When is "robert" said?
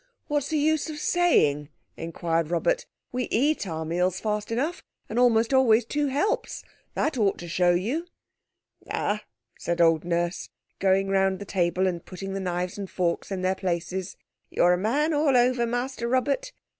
2.49-2.87, 16.07-16.51